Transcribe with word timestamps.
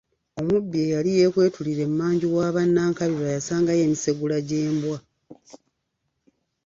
Omubbi 0.39 0.77
eyali 0.85 1.09
yeekwetulira 1.17 1.81
emmanju 1.87 2.27
wa 2.35 2.47
ba 2.55 2.63
Nankabirwa 2.65 3.29
yasangayo 3.35 3.81
emisegula 3.87 4.37
gy’embwa. 4.47 4.97